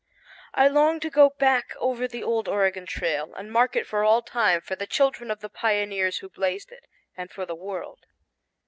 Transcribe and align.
I 0.55 0.67
longed 0.67 1.03
to 1.03 1.11
go 1.11 1.29
back 1.29 1.75
over 1.77 2.07
the 2.07 2.23
old 2.23 2.47
Oregon 2.47 2.87
Trail 2.87 3.35
and 3.35 3.51
mark 3.51 3.75
it 3.75 3.85
for 3.85 4.03
all 4.03 4.23
time 4.23 4.59
for 4.59 4.75
the 4.75 4.87
children 4.87 5.29
of 5.29 5.41
the 5.41 5.47
pioneers 5.49 6.17
who 6.17 6.29
blazed 6.29 6.71
it, 6.71 6.87
and 7.15 7.29
for 7.29 7.45
the 7.45 7.53
world. 7.53 7.99